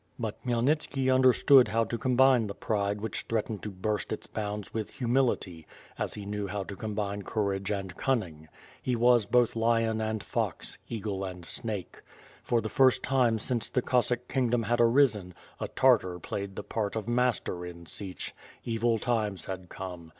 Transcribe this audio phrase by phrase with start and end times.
[0.17, 4.73] But Khmyelnitski under stood how to combine the pride which threatened to burst its bounds
[4.73, 8.47] with humility, as he knew how to combine courage and cunning.
[8.81, 12.01] He was Imth lion and fox; eagle and snake.
[12.41, 16.95] For the first time since the Cossack kingdom had arisen, a Tartar played the part
[16.95, 18.33] of master in Sich,
[18.65, 20.09] evil times had come.